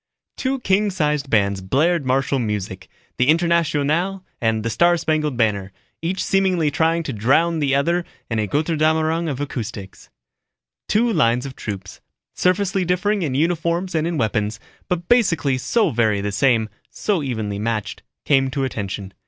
[0.35, 2.87] _Two king sized bands blared martial music,
[3.19, 8.39] the "Internationale" and the "Star Spangled Banner," each seemingly trying to drown the other in
[8.39, 10.09] a Götterdämmerung of acoustics.
[10.89, 12.01] Two lines of troops,
[12.35, 17.59] surfacely differing in uniforms and in weapons, but basically so very the same, so evenly
[17.59, 19.13] matched, came to attention.